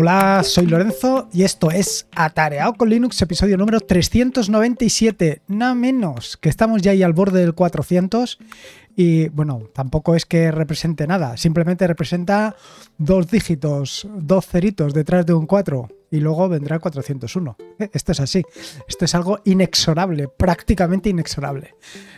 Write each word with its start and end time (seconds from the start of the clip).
Hola, 0.00 0.44
soy 0.44 0.66
Lorenzo 0.66 1.28
y 1.32 1.42
esto 1.42 1.72
es 1.72 2.06
Atareado 2.14 2.74
con 2.74 2.88
Linux, 2.88 3.20
episodio 3.20 3.56
número 3.56 3.80
397, 3.80 5.42
nada 5.48 5.74
menos, 5.74 6.36
que 6.36 6.48
estamos 6.48 6.82
ya 6.82 6.92
ahí 6.92 7.02
al 7.02 7.14
borde 7.14 7.40
del 7.40 7.52
400 7.52 8.38
y 8.94 9.28
bueno, 9.30 9.64
tampoco 9.74 10.14
es 10.14 10.24
que 10.24 10.52
represente 10.52 11.08
nada, 11.08 11.36
simplemente 11.36 11.84
representa 11.84 12.54
dos 12.96 13.28
dígitos, 13.28 14.06
dos 14.14 14.46
ceritos 14.46 14.94
detrás 14.94 15.26
de 15.26 15.34
un 15.34 15.46
4 15.46 15.88
y 16.12 16.20
luego 16.20 16.48
vendrá 16.48 16.76
el 16.76 16.80
401. 16.80 17.56
Eh, 17.80 17.90
esto 17.92 18.12
es 18.12 18.20
así, 18.20 18.44
esto 18.86 19.04
es 19.04 19.14
algo 19.16 19.40
inexorable, 19.46 20.28
prácticamente 20.28 21.08
inexorable. 21.08 21.74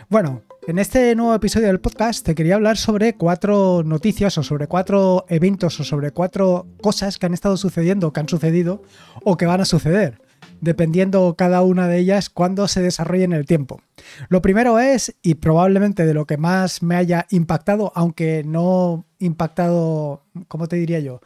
Bueno, 0.07 0.43
en 0.71 0.79
este 0.79 1.13
nuevo 1.15 1.35
episodio 1.35 1.67
del 1.67 1.81
podcast 1.81 2.25
te 2.25 2.33
quería 2.33 2.55
hablar 2.55 2.77
sobre 2.77 3.15
cuatro 3.15 3.83
noticias 3.83 4.37
o 4.37 4.43
sobre 4.43 4.67
cuatro 4.67 5.25
eventos 5.27 5.77
o 5.81 5.83
sobre 5.83 6.11
cuatro 6.11 6.65
cosas 6.81 7.19
que 7.19 7.25
han 7.25 7.33
estado 7.33 7.57
sucediendo, 7.57 8.13
que 8.13 8.21
han 8.21 8.29
sucedido 8.29 8.81
o 9.25 9.35
que 9.35 9.45
van 9.45 9.59
a 9.59 9.65
suceder 9.65 10.20
dependiendo 10.61 11.35
cada 11.37 11.61
una 11.63 11.87
de 11.87 11.97
ellas 11.97 12.29
cuando 12.29 12.67
se 12.67 12.81
desarrolle 12.81 13.25
en 13.25 13.33
el 13.33 13.45
tiempo. 13.45 13.81
Lo 14.29 14.41
primero 14.41 14.79
es, 14.79 15.15
y 15.21 15.35
probablemente 15.35 16.05
de 16.05 16.13
lo 16.13 16.25
que 16.25 16.37
más 16.37 16.81
me 16.81 16.95
haya 16.95 17.27
impactado, 17.29 17.91
aunque 17.95 18.43
no 18.45 19.05
impactado, 19.19 20.23
¿cómo 20.47 20.67
te 20.67 20.77
diría 20.77 20.99
yo? 20.99 21.15
O 21.15 21.21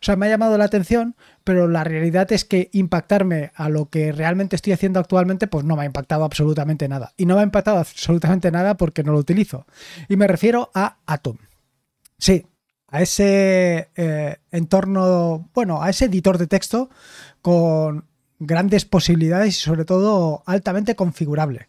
sea, 0.00 0.16
me 0.16 0.26
ha 0.26 0.30
llamado 0.30 0.58
la 0.58 0.64
atención, 0.64 1.14
pero 1.44 1.68
la 1.68 1.84
realidad 1.84 2.30
es 2.32 2.44
que 2.44 2.70
impactarme 2.72 3.52
a 3.54 3.68
lo 3.68 3.88
que 3.88 4.12
realmente 4.12 4.56
estoy 4.56 4.72
haciendo 4.72 5.00
actualmente, 5.00 5.46
pues 5.46 5.64
no 5.64 5.76
me 5.76 5.82
ha 5.82 5.86
impactado 5.86 6.24
absolutamente 6.24 6.88
nada. 6.88 7.12
Y 7.16 7.26
no 7.26 7.34
me 7.34 7.40
ha 7.42 7.44
impactado 7.44 7.78
absolutamente 7.78 8.50
nada 8.50 8.76
porque 8.76 9.02
no 9.02 9.12
lo 9.12 9.18
utilizo. 9.18 9.66
Y 10.08 10.16
me 10.16 10.26
refiero 10.26 10.70
a 10.74 10.98
Atom. 11.06 11.38
Sí, 12.18 12.46
a 12.88 13.02
ese 13.02 13.90
eh, 13.96 14.36
entorno, 14.50 15.48
bueno, 15.54 15.82
a 15.82 15.90
ese 15.90 16.06
editor 16.06 16.38
de 16.38 16.46
texto 16.46 16.90
con 17.42 18.04
grandes 18.38 18.84
posibilidades 18.84 19.56
y 19.56 19.60
sobre 19.60 19.84
todo 19.84 20.42
altamente 20.46 20.94
configurable. 20.94 21.68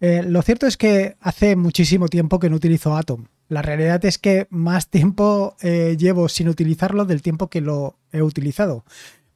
Eh, 0.00 0.22
lo 0.24 0.42
cierto 0.42 0.66
es 0.66 0.76
que 0.76 1.16
hace 1.20 1.56
muchísimo 1.56 2.08
tiempo 2.08 2.38
que 2.38 2.50
no 2.50 2.56
utilizo 2.56 2.96
Atom. 2.96 3.26
La 3.48 3.62
realidad 3.62 4.04
es 4.04 4.18
que 4.18 4.46
más 4.50 4.88
tiempo 4.88 5.56
eh, 5.62 5.96
llevo 5.98 6.28
sin 6.28 6.48
utilizarlo 6.48 7.04
del 7.04 7.22
tiempo 7.22 7.48
que 7.48 7.60
lo 7.60 7.96
he 8.12 8.22
utilizado. 8.22 8.84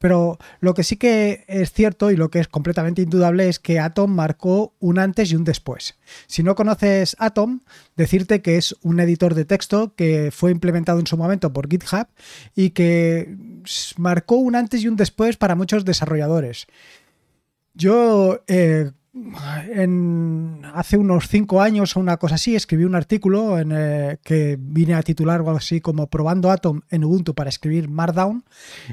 Pero 0.03 0.37
lo 0.59 0.75
que 0.75 0.83
sí 0.83 0.97
que 0.97 1.45
es 1.47 1.73
cierto 1.73 2.11
y 2.11 2.17
lo 2.17 2.29
que 2.29 2.41
es 2.41 2.49
completamente 2.49 3.03
indudable 3.03 3.49
es 3.49 3.61
que 3.61 3.79
Atom 3.79 4.11
marcó 4.11 4.75
un 4.81 4.99
antes 4.99 5.31
y 5.31 5.37
un 5.37 5.45
después. 5.45 5.97
Si 6.27 6.43
no 6.43 6.57
conoces 6.57 7.15
Atom, 7.21 7.61
decirte 7.95 8.43
que 8.43 8.57
es 8.57 8.75
un 8.83 8.99
editor 8.99 9.37
de 9.37 9.45
texto 9.45 9.95
que 9.95 10.33
fue 10.33 10.51
implementado 10.51 10.99
en 10.99 11.07
su 11.07 11.17
momento 11.17 11.53
por 11.53 11.71
GitHub 11.71 12.09
y 12.57 12.71
que 12.71 13.37
marcó 13.97 14.35
un 14.39 14.57
antes 14.57 14.83
y 14.83 14.89
un 14.89 14.97
después 14.97 15.37
para 15.37 15.55
muchos 15.55 15.85
desarrolladores. 15.85 16.67
Yo 17.73 18.43
eh, 18.49 18.91
hace 20.75 20.97
unos 20.97 21.29
cinco 21.29 21.61
años 21.61 21.97
o 21.97 22.01
una 22.01 22.17
cosa 22.17 22.37
así, 22.37 22.57
escribí 22.57 22.85
un 22.85 22.95
artículo 22.95 23.59
en, 23.59 23.73
eh, 23.73 24.19
que 24.25 24.57
vine 24.59 24.95
a 24.95 25.03
titular 25.03 25.37
algo 25.37 25.51
así 25.51 25.83
como 25.83 26.07
Probando 26.07 26.51
Atom 26.51 26.81
en 26.89 27.05
Ubuntu 27.05 27.35
para 27.35 27.51
escribir 27.51 27.91
Markdown 27.91 28.45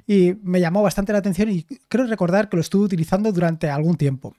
y 0.05 0.35
me 0.43 0.59
llamó 0.59 0.83
bastante 0.83 1.13
la 1.13 1.19
atención 1.19 1.49
y 1.49 1.65
creo 1.87 2.05
recordar 2.05 2.49
que 2.49 2.57
lo 2.57 2.61
estuve 2.61 2.85
utilizando 2.85 3.31
durante 3.31 3.69
algún 3.69 3.95
tiempo. 3.95 4.35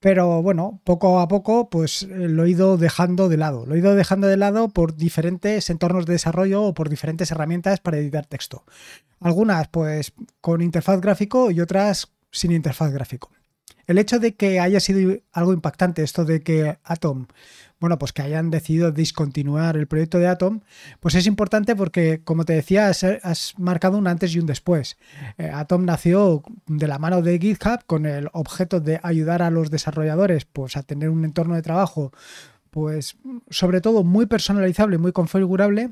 Pero 0.00 0.42
bueno, 0.42 0.80
poco 0.82 1.20
a 1.20 1.28
poco 1.28 1.68
pues 1.68 2.04
eh, 2.04 2.28
lo 2.28 2.44
he 2.44 2.50
ido 2.50 2.78
dejando 2.78 3.28
de 3.28 3.36
lado. 3.36 3.66
Lo 3.66 3.74
he 3.74 3.78
ido 3.78 3.94
dejando 3.94 4.26
de 4.28 4.38
lado 4.38 4.70
por 4.70 4.96
diferentes 4.96 5.68
entornos 5.68 6.06
de 6.06 6.14
desarrollo 6.14 6.62
o 6.62 6.74
por 6.74 6.88
diferentes 6.88 7.30
herramientas 7.30 7.80
para 7.80 7.98
editar 7.98 8.24
texto. 8.24 8.64
Algunas 9.20 9.68
pues 9.68 10.14
con 10.40 10.62
interfaz 10.62 11.00
gráfico 11.02 11.50
y 11.50 11.60
otras 11.60 12.08
sin 12.30 12.50
interfaz 12.50 12.92
gráfico. 12.92 13.30
El 13.86 13.98
hecho 13.98 14.18
de 14.18 14.34
que 14.34 14.60
haya 14.60 14.80
sido 14.80 15.18
algo 15.32 15.52
impactante 15.52 16.02
esto 16.02 16.24
de 16.24 16.40
que 16.40 16.78
Atom, 16.84 17.26
bueno, 17.80 17.98
pues 17.98 18.12
que 18.12 18.22
hayan 18.22 18.50
decidido 18.50 18.92
discontinuar 18.92 19.76
el 19.76 19.88
proyecto 19.88 20.18
de 20.18 20.28
Atom, 20.28 20.60
pues 21.00 21.16
es 21.16 21.26
importante 21.26 21.74
porque, 21.74 22.20
como 22.22 22.44
te 22.44 22.52
decía, 22.52 22.88
has, 22.88 23.54
marcado 23.58 23.98
un 23.98 24.06
antes 24.06 24.34
y 24.34 24.38
un 24.38 24.46
después. 24.46 24.96
Eh, 25.36 25.50
Atom 25.52 25.84
nació 25.84 26.44
de 26.66 26.86
la 26.86 27.00
mano 27.00 27.22
de 27.22 27.40
GitHub 27.40 27.84
con 27.86 28.06
el 28.06 28.28
objeto 28.32 28.78
de 28.78 29.00
ayudar 29.02 29.42
a 29.42 29.50
los 29.50 29.70
desarrolladores 29.70 30.44
pues, 30.44 30.76
a 30.76 30.84
tener 30.84 31.10
un 31.10 31.24
entorno 31.24 31.56
de 31.56 31.62
trabajo, 31.62 32.12
pues 32.70 33.16
sobre 33.50 33.80
todo 33.80 34.04
muy 34.04 34.26
personalizable, 34.26 34.98
muy 34.98 35.10
configurable. 35.10 35.90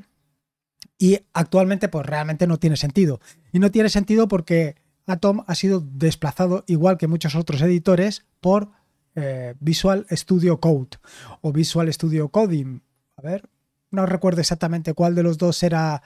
Y 0.97 1.19
actualmente, 1.33 1.89
pues 1.89 2.05
realmente 2.05 2.47
no 2.47 2.57
tiene 2.57 2.77
sentido. 2.77 3.19
Y 3.51 3.59
no 3.59 3.69
tiene 3.69 3.89
sentido 3.89 4.27
porque 4.27 4.75
Atom 5.11 5.43
ha 5.47 5.55
sido 5.55 5.81
desplazado, 5.81 6.63
igual 6.67 6.97
que 6.97 7.07
muchos 7.07 7.35
otros 7.35 7.61
editores, 7.61 8.25
por 8.39 8.69
eh, 9.15 9.55
Visual 9.59 10.05
Studio 10.11 10.59
Code 10.59 10.97
o 11.41 11.51
Visual 11.51 11.91
Studio 11.93 12.29
Coding. 12.29 12.81
A 13.17 13.21
ver, 13.21 13.49
no 13.91 14.05
recuerdo 14.05 14.41
exactamente 14.41 14.93
cuál 14.93 15.15
de 15.15 15.23
los 15.23 15.37
dos 15.37 15.61
era 15.63 16.01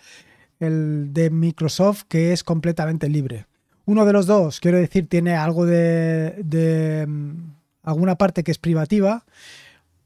el 0.59 1.13
de 1.13 1.29
Microsoft, 1.29 2.03
que 2.07 2.33
es 2.33 2.44
completamente 2.44 3.09
libre. 3.09 3.45
Uno 3.85 4.05
de 4.05 4.13
los 4.13 4.25
dos, 4.25 4.59
quiero 4.59 4.79
decir, 4.79 5.07
tiene 5.07 5.35
algo 5.35 5.65
de, 5.65 6.41
de 6.44 7.05
mm, 7.07 7.53
alguna 7.83 8.15
parte 8.15 8.44
que 8.44 8.51
es 8.51 8.57
privativa 8.57 9.23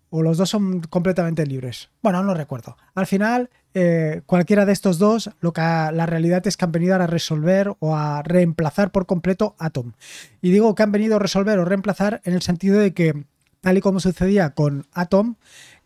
o 0.10 0.22
los 0.22 0.38
dos 0.38 0.50
son 0.50 0.82
completamente 0.82 1.46
libres. 1.46 1.90
Bueno, 2.02 2.24
no 2.24 2.34
recuerdo. 2.34 2.78
Al 2.96 3.08
final, 3.08 3.50
eh, 3.74 4.22
cualquiera 4.26 4.66
de 4.66 4.74
estos 4.74 4.98
dos, 4.98 5.30
lo 5.42 5.54
que 5.54 5.62
la 5.62 6.06
realidad 6.06 6.46
es 6.48 6.58
que 6.58 6.66
han 6.66 6.72
venido 6.72 6.96
a 6.96 7.08
resolver 7.08 7.74
o 7.80 7.96
a 7.96 8.24
reemplazar 8.24 8.92
por 8.92 9.06
completo 9.06 9.56
Atom. 9.60 9.94
Y 10.42 10.52
digo 10.52 10.74
que 10.76 10.84
han 10.84 10.92
venido 10.92 11.18
a 11.18 11.20
resolver 11.20 11.60
o 11.60 11.66
reemplazar 11.66 12.22
en 12.24 12.34
el 12.34 12.42
sentido 12.42 12.80
de 12.80 12.94
que, 12.94 13.26
tal 13.62 13.78
y 13.78 13.82
como 13.82 14.00
sucedía 14.00 14.52
con 14.52 14.88
Atom, 14.94 15.36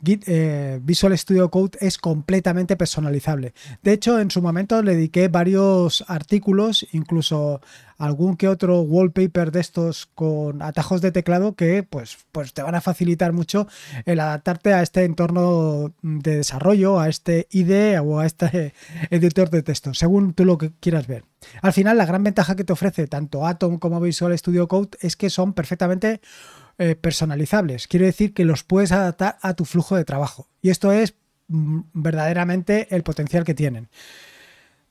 eh, 0.06 0.80
Visual 0.84 1.18
Studio 1.18 1.50
Code 1.50 1.78
es 1.80 1.98
completamente 1.98 2.76
personalizable. 2.76 3.54
De 3.82 3.94
hecho, 3.94 4.20
en 4.20 4.32
su 4.32 4.42
momento 4.42 4.84
le 4.84 4.96
dediqué 4.96 5.30
varios 5.30 6.04
artículos, 6.08 6.86
incluso 6.92 7.62
algún 7.98 8.36
que 8.36 8.50
otro 8.50 8.82
wallpaper 8.82 9.52
de 9.52 9.62
estos 9.62 10.08
con 10.14 10.62
atajos 10.62 11.02
de 11.02 11.14
teclado 11.14 11.56
que 11.56 11.84
pues, 11.84 12.18
pues 12.34 12.54
te 12.54 12.62
van 12.62 12.76
a 12.76 12.82
facilitar 12.82 13.32
mucho 13.32 13.68
el 14.06 14.20
adaptarte 14.20 14.74
a 14.74 14.82
este 14.82 15.06
entorno 15.06 15.94
de 16.02 16.38
desarrollo, 16.38 17.00
a 17.00 17.08
este 17.08 17.48
IDE 17.52 18.00
o 18.00 18.20
a 18.20 18.26
este 18.26 18.74
editor 19.10 19.50
de 19.50 19.64
texto, 19.64 19.94
según 19.94 20.34
tú 20.34 20.44
lo 20.44 20.58
que 20.58 20.74
quieras 20.82 21.08
ver. 21.08 21.24
Al 21.62 21.74
final, 21.74 21.98
la 21.98 22.06
gran 22.06 22.24
ventaja 22.24 22.56
que 22.56 22.64
te 22.64 22.74
ofrece 22.74 23.08
tanto 23.08 23.46
Atom 23.46 23.78
como 23.78 24.00
Visual 24.02 24.38
Studio 24.38 24.68
Code 24.68 24.98
es 25.02 25.16
que 25.16 25.30
son 25.30 25.54
perfectamente 25.54 26.22
eh, 26.78 26.96
personalizables. 26.96 27.88
Quiero 27.88 28.06
decir 28.06 28.34
que 28.34 28.46
los 28.46 28.64
puedes 28.64 28.92
adaptar 28.92 29.38
a 29.42 29.54
tu 29.54 29.66
flujo 29.66 29.96
de 29.96 30.06
trabajo. 30.06 30.50
Y 30.62 30.70
esto 30.70 30.92
es 30.92 31.16
mm, 31.48 31.82
verdaderamente 31.94 32.88
el 32.96 33.04
potencial 33.04 33.44
que 33.44 33.54
tienen. 33.54 33.90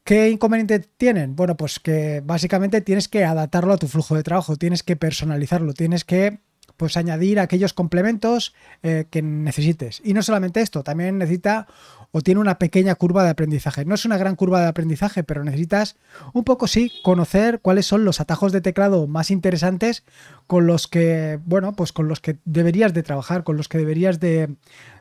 ¿Qué 0.05 0.31
inconveniente 0.31 0.81
tienen? 0.81 1.37
Bueno, 1.37 1.57
pues 1.57 1.79
que 1.79 2.23
básicamente 2.25 2.81
tienes 2.81 3.09
que 3.09 3.25
adaptarlo 3.25 3.73
a 3.73 3.79
tu 3.79 3.87
flujo 3.87 4.17
de 4.17 4.25
trabajo, 4.25 4.57
tienes 4.57 4.83
que 4.83 4.97
personalizarlo, 4.97 5.75
tienes 5.75 6.05
que 6.05 6.41
pues 6.77 6.97
añadir 6.97 7.39
aquellos 7.39 7.73
complementos 7.73 8.55
eh, 8.83 9.07
que 9.11 9.23
necesites. 9.23 10.01
Y 10.05 10.15
no 10.15 10.23
solamente 10.23 10.61
esto, 10.61 10.83
también 10.83 11.19
necesita 11.19 11.69
o 12.13 12.21
tiene 12.21 12.41
una 12.41 12.59
pequeña 12.59 12.95
curva 12.95 13.25
de 13.25 13.31
aprendizaje. 13.31 13.85
No 13.85 13.95
es 13.95 14.05
una 14.05 14.19
gran 14.19 14.37
curva 14.37 14.61
de 14.61 14.69
aprendizaje, 14.69 15.25
pero 15.25 15.43
necesitas 15.43 15.97
un 16.35 16.45
poco 16.45 16.69
sí 16.69 16.93
conocer 17.03 17.61
cuáles 17.61 17.87
son 17.87 18.05
los 18.05 18.21
atajos 18.21 18.53
de 18.53 18.61
teclado 18.61 19.07
más 19.07 19.31
interesantes 19.31 20.05
con 20.47 20.67
los 20.67 20.89
que, 20.89 21.41
bueno, 21.47 21.73
pues 21.73 21.93
con 21.93 22.09
los 22.09 22.21
que 22.21 22.37
deberías 22.45 22.93
de 22.93 23.03
trabajar, 23.03 23.45
con 23.45 23.57
los 23.57 23.69
que 23.69 23.79
deberías 23.79 24.21
de, 24.21 24.55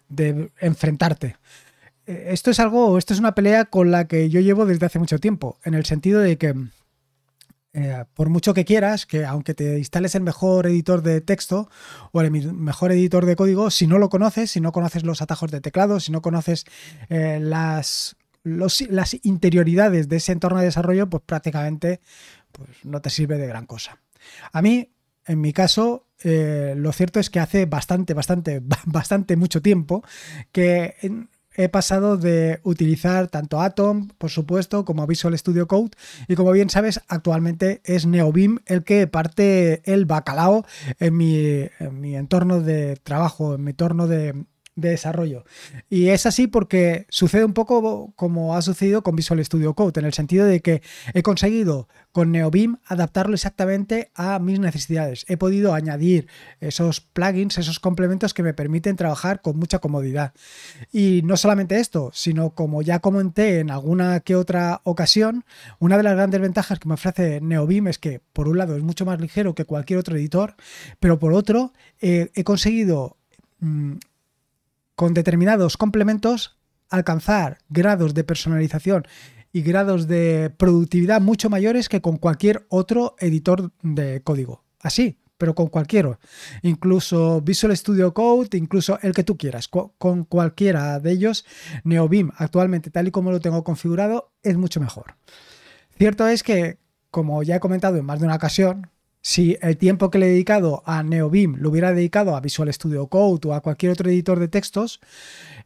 de 0.08 0.50
enfrentarte. 0.60 1.36
Eh, 2.08 2.30
esto 2.30 2.50
es 2.50 2.60
algo, 2.60 2.98
esto 2.98 3.14
es 3.14 3.20
una 3.20 3.36
pelea 3.36 3.66
con 3.66 3.92
la 3.92 4.08
que 4.08 4.30
yo 4.30 4.40
llevo 4.40 4.66
desde 4.66 4.86
hace 4.86 5.00
mucho 5.00 5.20
tiempo, 5.20 5.58
en 5.66 5.74
el 5.74 5.86
sentido 5.86 6.22
de 6.22 6.38
que 6.38 6.56
eh, 7.74 8.04
por 8.14 8.30
mucho 8.30 8.54
que 8.54 8.66
quieras, 8.66 9.06
que 9.06 9.26
aunque 9.26 9.54
te 9.54 9.78
instales 9.78 10.16
el 10.16 10.24
mejor 10.24 10.68
editor 10.68 11.02
de 11.02 11.22
texto 11.22 11.70
o 12.12 12.22
el 12.22 12.30
mejor 12.32 12.92
editor 12.92 13.26
de 13.26 13.38
código, 13.38 13.72
si 13.72 13.88
no 13.88 13.98
lo 13.98 14.10
conoces, 14.10 14.52
si 14.52 14.60
no 14.60 14.74
conoces 14.74 15.04
los 15.04 15.22
atajos 15.22 15.52
de 15.52 15.62
teclado, 15.62 16.00
si 16.02 16.12
no 16.12 16.22
conoces 16.22 16.66
eh, 17.10 17.40
las, 17.42 18.18
las 18.44 19.14
interioridades 19.24 20.10
de 20.10 20.18
ese 20.18 20.34
entorno 20.34 20.60
de 20.60 20.66
desarrollo, 20.66 21.10
pues 21.10 21.24
prácticamente 21.26 22.02
pues, 22.52 22.70
no 22.84 23.02
te 23.02 23.10
sirve 23.10 23.38
de 23.38 23.48
gran 23.48 23.66
cosa. 23.66 24.02
A 24.52 24.62
mí, 24.62 24.92
en 25.26 25.40
mi 25.40 25.54
caso, 25.54 26.08
eh, 26.24 26.74
lo 26.76 26.92
cierto 26.92 27.22
es 27.22 27.30
que 27.30 27.40
hace 27.40 27.66
bastante, 27.66 28.14
bastante, 28.14 28.62
bastante 28.86 29.38
mucho 29.38 29.62
tiempo 29.62 30.04
que 30.52 30.96
he 31.56 31.70
pasado 31.70 32.18
de 32.18 32.60
utilizar 32.64 33.28
tanto 33.28 33.62
Atom, 33.62 34.10
por 34.18 34.30
supuesto, 34.30 34.86
como 34.86 35.06
Visual 35.08 35.38
Studio 35.38 35.68
Code 35.68 35.92
y 36.28 36.36
como 36.36 36.52
bien 36.52 36.70
sabes, 36.70 37.02
actualmente 37.08 37.82
es 37.84 38.06
NeoBeam 38.06 38.60
el 38.66 38.84
que 38.84 39.08
parte 39.08 39.82
el 39.92 40.06
bacalao 40.06 40.66
en 41.00 41.18
mi, 41.18 41.70
entorno 42.16 42.62
de 42.62 42.98
trabajo, 43.04 43.56
en 43.56 43.64
mi 43.64 43.72
entorno 43.72 44.08
de 44.08 44.46
desarrollo. 44.76 45.44
Y 45.90 46.10
es 46.10 46.26
así 46.26 46.48
porque 46.48 47.06
sucede 47.10 47.46
un 47.46 47.54
poco 47.54 48.14
como 48.16 48.56
ha 48.56 48.62
sucedido 48.62 49.04
con 49.04 49.16
Visual 49.16 49.44
Studio 49.44 49.74
Code, 49.74 50.00
en 50.00 50.06
el 50.06 50.14
sentido 50.14 50.46
de 50.46 50.62
que 50.62 50.82
he 51.14 51.24
conseguido 51.24 51.88
con 52.12 52.32
NeoBeam 52.32 52.80
adaptarlo 52.86 53.36
exactamente 53.36 54.12
a 54.16 54.40
mis 54.40 54.60
necesidades. 54.60 55.26
He 55.28 55.38
podido 55.38 55.74
añadir 55.74 56.28
esos 56.60 57.02
plugins, 57.02 57.58
esos 57.58 57.80
complementos 57.80 58.34
que 58.34 58.44
me 58.44 58.54
permiten 58.54 58.96
trabajar 58.96 59.42
con 59.42 59.58
mucha 59.58 59.80
comodidad. 59.80 60.34
Y 60.92 61.22
no 61.24 61.38
solamente 61.38 61.80
esto, 61.80 62.12
sino 62.14 62.52
como 62.52 62.82
ya 62.82 63.00
comenté 63.00 63.60
en 63.60 63.72
alguna 63.72 64.20
que 64.20 64.36
otra 64.36 64.82
ocasión, 64.84 65.46
una 65.80 65.98
de 65.98 66.04
las 66.04 66.16
grandes 66.16 66.42
ventajas 66.42 66.80
que 66.80 66.88
me 66.88 66.96
ofrece 66.96 67.42
NeoBeam 67.42 67.88
es 67.88 67.98
que 67.98 68.22
por 68.34 68.48
un 68.48 68.58
lado 68.58 68.76
es 68.76 68.84
mucho 68.84 69.06
más 69.06 69.20
ligero 69.20 69.56
que 69.56 69.66
cualquier 69.66 70.00
otro 70.00 70.16
editor, 70.16 70.56
pero 71.00 71.20
por 71.20 71.34
otro 71.34 71.74
eh, 72.02 72.30
he 72.36 72.44
conseguido 72.44 73.18
mm, 73.60 73.94
con 75.02 75.16
determinados 75.16 75.78
complementos 75.78 76.60
alcanzar 76.92 77.58
grados 77.70 78.14
de 78.14 78.24
personalización 78.24 79.08
y 79.52 79.64
grados 79.64 80.08
de 80.08 80.54
productividad 80.56 81.20
mucho 81.20 81.50
mayores 81.50 81.90
que 81.90 82.02
con 82.02 82.18
cualquier 82.18 82.68
otro 82.70 83.16
editor 83.18 83.72
de 83.82 84.22
código. 84.22 84.64
Así, 84.80 85.18
pero 85.40 85.56
con 85.56 85.70
cualquiera. 85.70 86.20
Incluso 86.62 87.42
Visual 87.42 87.76
Studio 87.76 88.14
Code, 88.14 88.56
incluso 88.56 89.00
el 89.02 89.16
que 89.16 89.24
tú 89.24 89.38
quieras. 89.38 89.68
Con 89.70 90.24
cualquiera 90.26 91.00
de 91.00 91.14
ellos, 91.14 91.48
NeoBeam 91.84 92.32
actualmente 92.38 92.92
tal 92.92 93.08
y 93.08 93.12
como 93.12 93.32
lo 93.32 93.40
tengo 93.40 93.64
configurado 93.64 94.34
es 94.44 94.56
mucho 94.56 94.80
mejor. 94.80 95.16
Cierto 95.98 96.28
es 96.28 96.44
que, 96.44 96.78
como 97.10 97.42
ya 97.42 97.56
he 97.56 97.60
comentado 97.60 97.98
en 97.98 98.06
más 98.06 98.20
de 98.20 98.28
una 98.28 98.36
ocasión, 98.36 98.92
si 99.22 99.58
el 99.62 99.78
tiempo 99.78 100.10
que 100.10 100.20
le 100.20 100.28
he 100.28 100.30
dedicado 100.30 100.84
a 100.86 101.04
NeoBeam 101.04 101.58
lo 101.58 101.70
hubiera 101.70 101.94
dedicado 101.94 102.36
a 102.36 102.42
Visual 102.42 102.74
Studio 102.74 103.08
Code 103.08 103.50
o 103.50 103.54
a 103.54 103.62
cualquier 103.62 103.92
otro 103.92 104.10
editor 104.10 104.40
de 104.40 104.48
textos, 104.48 105.00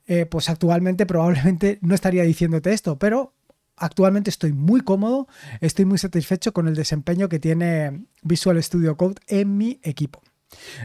eh, 0.07 0.25
pues 0.25 0.49
actualmente 0.49 1.05
probablemente 1.05 1.79
no 1.81 1.95
estaría 1.95 2.23
diciéndote 2.23 2.73
esto, 2.73 2.99
pero 2.99 3.33
actualmente 3.77 4.29
estoy 4.29 4.53
muy 4.53 4.81
cómodo, 4.81 5.27
estoy 5.61 5.85
muy 5.85 5.97
satisfecho 5.97 6.53
con 6.53 6.67
el 6.67 6.75
desempeño 6.75 7.29
que 7.29 7.39
tiene 7.39 8.05
Visual 8.23 8.61
Studio 8.61 8.97
Code 8.97 9.15
en 9.27 9.57
mi 9.57 9.79
equipo. 9.83 10.21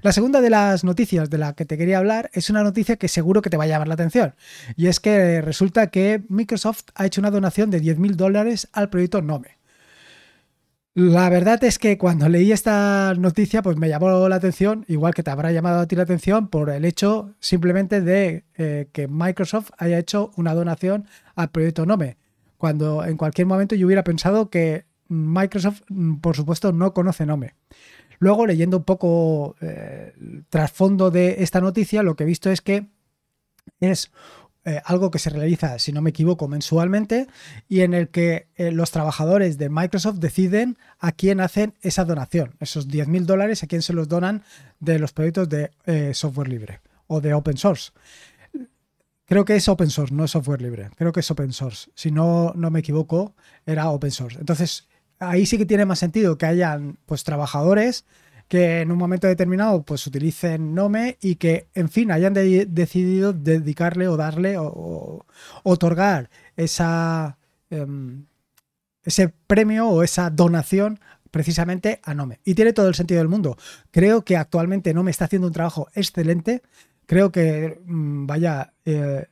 La 0.02 0.12
segunda 0.12 0.40
de 0.40 0.50
las 0.50 0.84
noticias 0.84 1.30
de 1.30 1.38
la 1.38 1.54
que 1.54 1.64
te 1.64 1.78
quería 1.78 1.98
hablar 1.98 2.30
es 2.32 2.50
una 2.50 2.62
noticia 2.62 2.96
que 2.96 3.08
seguro 3.08 3.42
que 3.42 3.50
te 3.50 3.56
va 3.56 3.64
a 3.64 3.68
llamar 3.68 3.88
la 3.88 3.94
atención. 3.94 4.34
Y 4.76 4.88
es 4.88 4.98
que 5.00 5.40
resulta 5.42 5.88
que 5.88 6.22
Microsoft 6.28 6.84
ha 6.94 7.06
hecho 7.06 7.20
una 7.20 7.30
donación 7.30 7.70
de 7.70 7.80
10.000 7.80 8.16
dólares 8.16 8.68
al 8.72 8.90
proyecto 8.90 9.22
Nome. 9.22 9.59
La 11.02 11.30
verdad 11.30 11.64
es 11.64 11.78
que 11.78 11.96
cuando 11.96 12.28
leí 12.28 12.52
esta 12.52 13.14
noticia, 13.16 13.62
pues 13.62 13.78
me 13.78 13.88
llamó 13.88 14.28
la 14.28 14.36
atención, 14.36 14.84
igual 14.86 15.14
que 15.14 15.22
te 15.22 15.30
habrá 15.30 15.50
llamado 15.50 15.80
a 15.80 15.86
ti 15.86 15.96
la 15.96 16.02
atención, 16.02 16.48
por 16.48 16.68
el 16.68 16.84
hecho 16.84 17.32
simplemente 17.40 18.02
de 18.02 18.44
eh, 18.58 18.90
que 18.92 19.08
Microsoft 19.08 19.70
haya 19.78 19.98
hecho 19.98 20.30
una 20.36 20.52
donación 20.52 21.06
al 21.36 21.48
proyecto 21.48 21.86
Nome. 21.86 22.18
Cuando 22.58 23.02
en 23.02 23.16
cualquier 23.16 23.46
momento 23.46 23.74
yo 23.74 23.86
hubiera 23.86 24.04
pensado 24.04 24.50
que 24.50 24.84
Microsoft, 25.08 25.80
mm, 25.88 26.16
por 26.16 26.36
supuesto, 26.36 26.70
no 26.70 26.92
conoce 26.92 27.24
Nome. 27.24 27.54
Luego, 28.18 28.44
leyendo 28.44 28.76
un 28.76 28.84
poco 28.84 29.56
eh, 29.62 30.12
el 30.20 30.44
trasfondo 30.50 31.10
de 31.10 31.36
esta 31.38 31.62
noticia, 31.62 32.02
lo 32.02 32.14
que 32.14 32.24
he 32.24 32.26
visto 32.26 32.50
es 32.50 32.60
que 32.60 32.88
es 33.80 34.12
eh, 34.64 34.82
algo 34.84 35.10
que 35.10 35.18
se 35.18 35.30
realiza, 35.30 35.78
si 35.78 35.90
no 35.90 36.02
me 36.02 36.10
equivoco, 36.10 36.46
mensualmente 36.46 37.26
y 37.68 37.80
en 37.80 37.94
el 37.94 38.08
que 38.08 38.48
eh, 38.56 38.72
los 38.72 38.90
trabajadores 38.90 39.56
de 39.56 39.70
Microsoft 39.70 40.18
deciden 40.18 40.76
a 40.98 41.12
quién 41.12 41.40
hacen 41.40 41.74
esa 41.80 42.04
donación, 42.04 42.56
esos 42.60 42.88
10.000 42.88 43.24
dólares, 43.24 43.62
a 43.62 43.66
quién 43.66 43.80
se 43.80 43.94
los 43.94 44.08
donan 44.08 44.42
de 44.78 44.98
los 44.98 45.12
proyectos 45.12 45.48
de 45.48 45.70
eh, 45.86 46.12
software 46.12 46.48
libre 46.48 46.80
o 47.06 47.22
de 47.22 47.32
open 47.32 47.56
source. 47.56 47.92
Creo 49.24 49.44
que 49.46 49.56
es 49.56 49.66
open 49.68 49.88
source, 49.88 50.14
no 50.14 50.24
es 50.24 50.32
software 50.32 50.60
libre. 50.60 50.90
Creo 50.96 51.12
que 51.12 51.20
es 51.20 51.30
open 51.30 51.52
source. 51.52 51.90
Si 51.94 52.10
no, 52.10 52.52
no 52.54 52.70
me 52.70 52.80
equivoco, 52.80 53.34
era 53.64 53.88
open 53.88 54.10
source. 54.10 54.38
Entonces, 54.38 54.88
ahí 55.20 55.46
sí 55.46 55.56
que 55.56 55.66
tiene 55.66 55.86
más 55.86 56.00
sentido 56.00 56.36
que 56.36 56.46
hayan 56.46 56.98
pues 57.06 57.24
trabajadores 57.24 58.04
que 58.50 58.80
en 58.80 58.90
un 58.90 58.98
momento 58.98 59.28
determinado 59.28 59.84
pues 59.84 60.04
utilicen 60.08 60.74
Nome 60.74 61.18
y 61.20 61.36
que, 61.36 61.68
en 61.72 61.88
fin, 61.88 62.10
hayan 62.10 62.34
decidido 62.34 63.32
dedicarle 63.32 64.08
o 64.08 64.16
darle 64.16 64.56
o, 64.58 65.24
otorgar 65.62 66.30
esa, 66.56 67.38
em, 67.70 68.26
ese 69.04 69.28
premio 69.46 69.88
o 69.88 70.02
esa 70.02 70.30
donación 70.30 70.98
precisamente 71.30 72.00
a 72.02 72.12
Nome. 72.12 72.40
Y 72.44 72.56
tiene 72.56 72.72
todo 72.72 72.88
el 72.88 72.96
sentido 72.96 73.18
del 73.18 73.28
mundo. 73.28 73.56
Creo 73.92 74.24
que 74.24 74.36
actualmente 74.36 74.92
Nome 74.94 75.12
está 75.12 75.26
haciendo 75.26 75.46
un 75.46 75.54
trabajo 75.54 75.86
excelente. 75.94 76.62
Creo 77.06 77.30
que, 77.30 77.80
mm, 77.86 78.26
vaya, 78.26 78.72
eh, 78.84 79.28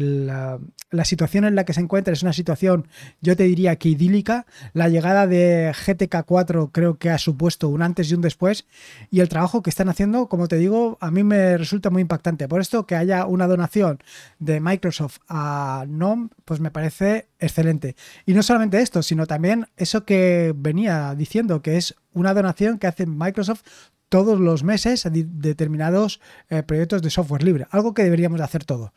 la, 0.00 0.58
situación 1.04 1.44
en 1.44 1.54
la 1.54 1.64
que 1.64 1.72
se 1.72 1.80
encuentra 1.80 2.12
es 2.12 2.22
una 2.22 2.32
situación, 2.32 2.88
yo 3.20 3.36
te 3.36 3.44
diría 3.44 3.76
que 3.76 3.90
idílica. 3.90 4.46
La 4.72 4.88
llegada 4.88 5.26
de 5.26 5.72
GTK 5.72 6.24
4 6.24 6.70
creo 6.72 6.98
que 6.98 7.10
ha 7.10 7.18
supuesto 7.18 7.68
un 7.68 7.82
antes 7.82 8.10
y 8.10 8.14
un 8.14 8.20
después. 8.20 8.66
Y 9.10 9.20
el 9.20 9.28
trabajo 9.28 9.62
que 9.62 9.70
están 9.70 9.88
haciendo, 9.88 10.28
como 10.28 10.48
te 10.48 10.56
digo, 10.56 10.98
a 11.00 11.10
mí 11.10 11.22
me 11.22 11.56
resulta 11.56 11.90
muy 11.90 12.02
impactante. 12.02 12.48
Por 12.48 12.60
esto, 12.60 12.86
que 12.86 12.96
haya 12.96 13.26
una 13.26 13.46
donación 13.46 13.98
de 14.38 14.60
Microsoft 14.60 15.18
a 15.28 15.84
NOM, 15.88 16.30
pues 16.44 16.60
me 16.60 16.70
parece 16.70 17.28
excelente. 17.38 17.96
Y 18.24 18.34
no 18.34 18.42
solamente 18.42 18.80
esto, 18.80 19.02
sino 19.02 19.26
también 19.26 19.66
eso 19.76 20.04
que 20.04 20.54
venía 20.56 21.14
diciendo, 21.14 21.62
que 21.62 21.76
es 21.76 21.94
una 22.12 22.34
donación 22.34 22.78
que 22.78 22.86
hace 22.86 23.06
Microsoft 23.06 23.62
todos 24.08 24.38
los 24.38 24.62
meses 24.62 25.06
a 25.06 25.10
determinados 25.10 26.20
eh, 26.48 26.62
proyectos 26.62 27.02
de 27.02 27.10
software 27.10 27.42
libre, 27.42 27.66
algo 27.70 27.94
que 27.94 28.04
deberíamos 28.04 28.38
de 28.38 28.44
hacer 28.44 28.64
todo. 28.64 28.92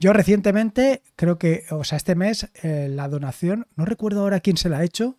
Yo 0.00 0.14
recientemente, 0.14 1.02
creo 1.14 1.38
que, 1.38 1.66
o 1.70 1.84
sea, 1.84 1.96
este 1.96 2.14
mes, 2.14 2.50
eh, 2.62 2.88
la 2.90 3.06
donación, 3.06 3.66
no 3.76 3.84
recuerdo 3.84 4.22
ahora 4.22 4.40
quién 4.40 4.56
se 4.56 4.70
la 4.70 4.78
ha 4.78 4.84
hecho. 4.84 5.18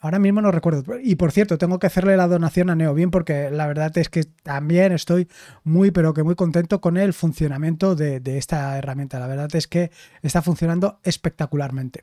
Ahora 0.00 0.18
mismo 0.18 0.40
no 0.40 0.50
recuerdo. 0.50 0.98
Y 1.00 1.14
por 1.14 1.30
cierto, 1.30 1.56
tengo 1.56 1.78
que 1.78 1.86
hacerle 1.86 2.16
la 2.16 2.26
donación 2.26 2.70
a 2.70 2.74
NeoBeam 2.74 3.12
porque 3.12 3.50
la 3.50 3.68
verdad 3.68 3.96
es 3.98 4.08
que 4.08 4.24
también 4.24 4.90
estoy 4.90 5.28
muy, 5.62 5.92
pero 5.92 6.12
que 6.12 6.24
muy 6.24 6.34
contento 6.34 6.80
con 6.80 6.96
el 6.96 7.12
funcionamiento 7.12 7.94
de, 7.94 8.18
de 8.18 8.36
esta 8.36 8.76
herramienta. 8.76 9.20
La 9.20 9.28
verdad 9.28 9.54
es 9.54 9.68
que 9.68 9.92
está 10.22 10.42
funcionando 10.42 10.98
espectacularmente. 11.04 12.02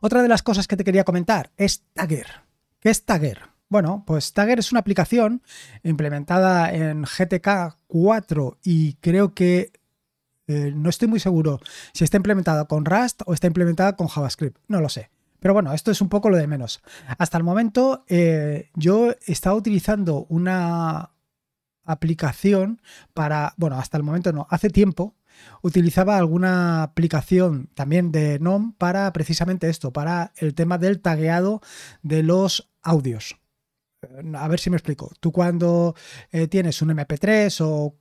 Otra 0.00 0.20
de 0.20 0.28
las 0.28 0.42
cosas 0.42 0.68
que 0.68 0.76
te 0.76 0.84
quería 0.84 1.04
comentar 1.04 1.50
es 1.56 1.84
Tagger. 1.94 2.26
¿Qué 2.80 2.90
es 2.90 3.04
Tagger? 3.06 3.40
Bueno, 3.70 4.04
pues 4.06 4.32
Tagger 4.32 4.58
es 4.58 4.70
una 4.70 4.80
aplicación 4.80 5.42
implementada 5.82 6.72
en 6.72 7.02
GTK 7.02 7.76
4 7.86 8.58
y 8.62 8.94
creo 8.94 9.34
que 9.34 9.72
eh, 10.48 10.72
no 10.74 10.90
estoy 10.90 11.08
muy 11.08 11.20
seguro 11.20 11.60
si 11.92 12.04
está 12.04 12.16
implementada 12.16 12.66
con 12.66 12.84
Rust 12.84 13.22
o 13.26 13.34
está 13.34 13.46
implementada 13.46 13.96
con 13.96 14.08
JavaScript. 14.08 14.58
No 14.66 14.80
lo 14.80 14.88
sé. 14.88 15.10
Pero 15.40 15.54
bueno, 15.54 15.72
esto 15.72 15.90
es 15.92 16.00
un 16.00 16.08
poco 16.08 16.30
lo 16.30 16.36
de 16.36 16.48
menos. 16.48 16.80
Hasta 17.18 17.38
el 17.38 17.44
momento 17.44 18.04
eh, 18.08 18.70
yo 18.74 19.14
estaba 19.26 19.54
utilizando 19.54 20.26
una 20.28 21.12
aplicación 21.84 22.82
para, 23.14 23.54
bueno, 23.56 23.78
hasta 23.78 23.96
el 23.96 24.02
momento 24.02 24.32
no, 24.32 24.46
hace 24.50 24.68
tiempo 24.68 25.14
utilizaba 25.62 26.16
alguna 26.16 26.82
aplicación 26.82 27.70
también 27.74 28.10
de 28.10 28.40
NOM 28.40 28.72
para 28.72 29.12
precisamente 29.12 29.68
esto, 29.68 29.92
para 29.92 30.32
el 30.36 30.54
tema 30.54 30.78
del 30.78 31.00
tagueado 31.00 31.62
de 32.02 32.24
los 32.24 32.68
audios 32.82 33.36
a 34.34 34.48
ver 34.48 34.60
si 34.60 34.70
me 34.70 34.76
explico. 34.76 35.12
Tú 35.20 35.32
cuando 35.32 35.94
eh, 36.30 36.46
tienes 36.48 36.80
un 36.82 36.90
MP3 36.90 37.60
o 37.64 37.96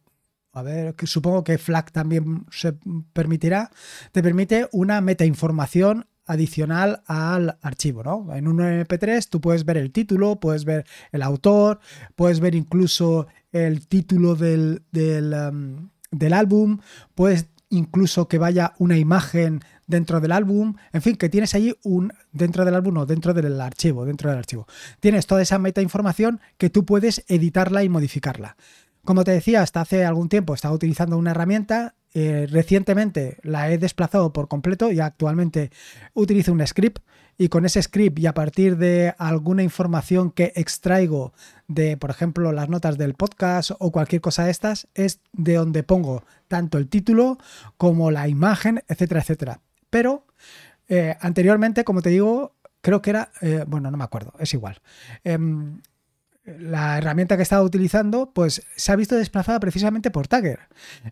a 0.58 0.64
ver, 0.64 0.96
que 0.96 1.08
supongo 1.08 1.44
que 1.44 1.58
FLAC 1.58 1.92
también 1.92 2.46
se 2.52 2.74
permitirá, 3.14 3.72
te 4.12 4.24
permite 4.24 4.68
una 4.72 5.02
metainformación 5.02 6.08
adicional 6.26 7.04
al 7.08 7.58
archivo, 7.62 8.04
¿no? 8.04 8.36
En 8.36 8.48
un 8.48 8.60
MP3 8.60 9.28
tú 9.30 9.40
puedes 9.40 9.66
ver 9.66 9.78
el 9.78 9.92
título, 9.92 10.40
puedes 10.40 10.66
ver 10.66 10.86
el 11.12 11.22
autor, 11.22 11.80
puedes 12.16 12.40
ver 12.40 12.54
incluso 12.54 13.28
el 13.52 13.88
título 13.88 14.36
del, 14.36 14.84
del, 14.92 15.90
del 16.12 16.34
álbum, 16.34 16.80
puedes 17.16 17.48
incluso 17.70 18.28
que 18.28 18.38
vaya 18.38 18.74
una 18.78 18.98
imagen 18.98 19.62
dentro 19.88 20.20
del 20.20 20.32
álbum, 20.32 20.76
en 20.92 21.02
fin, 21.02 21.16
que 21.16 21.30
tienes 21.30 21.56
allí 21.56 21.76
un 21.84 22.12
dentro 22.32 22.66
del 22.66 22.76
álbum 22.76 22.98
o 22.98 23.06
dentro 23.06 23.34
del 23.34 23.60
archivo, 23.60 24.06
dentro 24.06 24.30
del 24.30 24.40
archivo. 24.40 24.68
Tienes 25.00 25.28
toda 25.28 25.42
esa 25.42 25.60
meta 25.60 25.82
información 25.82 26.40
que 26.58 26.70
tú 26.70 26.86
puedes 26.86 27.24
editarla 27.28 27.84
y 27.84 27.90
modificarla. 27.90 28.58
Como 29.08 29.24
te 29.24 29.32
decía, 29.32 29.62
hasta 29.62 29.80
hace 29.80 30.04
algún 30.04 30.28
tiempo 30.28 30.54
estaba 30.54 30.76
utilizando 30.76 31.18
una 31.18 31.32
herramienta, 31.32 31.96
eh, 32.14 32.46
recientemente 32.52 33.38
la 33.42 33.72
he 33.72 33.78
desplazado 33.78 34.34
por 34.34 34.50
completo 34.50 34.92
y 34.92 35.00
actualmente 35.00 35.72
utilizo 36.14 36.52
un 36.52 36.68
script 36.68 37.02
y 37.38 37.48
con 37.48 37.66
ese 37.66 37.82
script 37.82 38.20
y 38.20 38.26
a 38.26 38.34
partir 38.34 38.76
de 38.76 39.16
alguna 39.18 39.64
información 39.64 40.30
que 40.30 40.52
extraigo 40.58 41.32
de, 41.70 41.96
por 41.96 42.10
ejemplo, 42.10 42.52
las 42.52 42.68
notas 42.68 42.98
del 42.98 43.14
podcast 43.14 43.72
o 43.80 43.94
cualquier 43.94 44.20
cosa 44.20 44.44
de 44.44 44.52
estas, 44.52 44.90
es 44.94 45.22
de 45.32 45.54
donde 45.54 45.84
pongo 45.84 46.26
tanto 46.50 46.78
el 46.78 46.90
título 46.90 47.38
como 47.78 48.12
la 48.12 48.28
imagen, 48.28 48.84
etcétera, 48.90 49.22
etcétera. 49.22 49.62
Pero 49.90 50.28
eh, 50.90 51.16
anteriormente, 51.22 51.86
como 51.86 52.02
te 52.02 52.10
digo, 52.10 52.58
creo 52.82 53.02
que 53.02 53.12
era, 53.12 53.32
eh, 53.40 53.64
bueno, 53.66 53.90
no 53.90 53.96
me 53.96 54.04
acuerdo, 54.04 54.34
es 54.38 54.54
igual. 54.54 54.82
Em, 55.24 55.80
la 56.48 56.98
herramienta 56.98 57.36
que 57.36 57.44
estaba 57.44 57.62
utilizando, 57.62 58.32
pues 58.34 58.64
se 58.76 58.92
ha 58.92 58.96
visto 58.96 59.16
desplazada 59.16 59.60
precisamente 59.60 60.12
por 60.12 60.28
Tagger. 60.28 60.60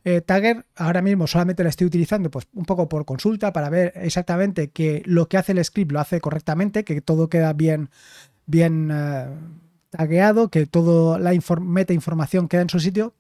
Eh, 0.06 0.22
Tagger 0.22 0.66
ahora 0.76 1.02
mismo 1.02 1.28
solamente 1.28 1.64
la 1.64 1.70
estoy 1.70 1.88
utilizando 1.88 2.32
pues 2.32 2.48
un 2.54 2.66
poco 2.66 2.88
por 2.88 3.06
consulta 3.06 3.52
para 3.52 3.70
ver 3.70 3.92
exactamente 3.96 4.70
que 4.70 5.04
lo 5.06 5.28
que 5.28 5.38
hace 5.38 5.52
el 5.52 5.64
script 5.64 5.92
lo 5.92 6.00
hace 6.00 6.22
correctamente, 6.22 6.86
que 6.86 7.02
todo 7.02 7.30
queda 7.30 7.52
bien, 7.54 7.90
bien 8.46 8.90
eh, 8.94 9.28
tagueado, 9.90 10.50
que 10.50 10.66
toda 10.66 11.20
la 11.20 11.34
meta 11.60 11.94
información 11.94 12.48
queda 12.48 12.62
en 12.62 12.70
su 12.70 12.80
sitio. 12.80 13.14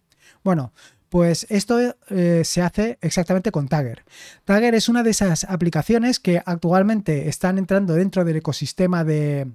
Bueno, 0.44 0.72
pues 1.10 1.46
esto 1.50 1.96
eh, 2.10 2.42
se 2.46 2.62
hace 2.62 2.98
exactamente 3.02 3.52
con 3.52 3.68
Tagger. 3.68 4.06
Tagger 4.46 4.74
es 4.74 4.88
una 4.88 5.04
de 5.04 5.12
esas 5.12 5.44
aplicaciones 5.44 6.20
que 6.20 6.42
actualmente 6.46 7.28
están 7.28 7.58
entrando 7.58 7.94
dentro 7.94 8.24
del 8.24 8.38
ecosistema 8.38 9.04
de 9.04 9.48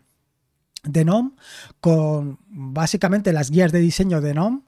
de 0.85 1.05
NOM 1.05 1.37
con 1.81 2.39
básicamente 2.49 3.33
las 3.33 3.51
guías 3.51 3.73
de 3.73 3.81
diseño 3.81 4.21
de 4.21 4.35
NOM, 4.35 4.63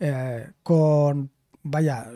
eh, 0.00 0.50
con, 0.62 1.30
vaya, 1.62 2.06